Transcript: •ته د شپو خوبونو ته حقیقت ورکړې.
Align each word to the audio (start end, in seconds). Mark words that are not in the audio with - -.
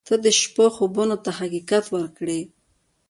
•ته 0.07 0.15
د 0.25 0.27
شپو 0.39 0.65
خوبونو 0.75 1.15
ته 1.23 1.31
حقیقت 1.39 1.85
ورکړې. 1.95 2.39